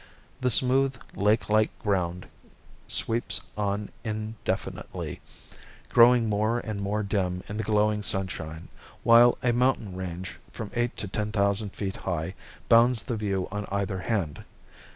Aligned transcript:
The 0.39 0.49
smooth 0.49 0.97
lake 1.13 1.47
like 1.47 1.69
ground 1.77 2.25
sweeps 2.87 3.39
on 3.55 3.89
indefinitely, 4.03 5.21
growing 5.89 6.27
more 6.27 6.59
and 6.59 6.81
more 6.81 7.03
dim 7.03 7.43
in 7.47 7.57
the 7.57 7.63
glowing 7.63 8.01
sunshine, 8.01 8.69
while 9.03 9.37
a 9.43 9.53
mountain 9.53 9.95
range 9.95 10.37
from 10.51 10.71
eight 10.73 10.97
to 10.97 11.07
ten 11.07 11.31
thousand 11.31 11.73
feet 11.75 11.97
high 11.97 12.33
bounds 12.67 13.03
the 13.03 13.15
view 13.15 13.47
on 13.51 13.67
either 13.69 13.99
hand. 13.99 14.43